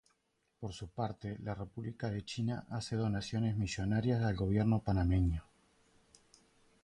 [0.59, 5.43] Por su parte, la República de China hace donaciones millonarias al gobierno panameño.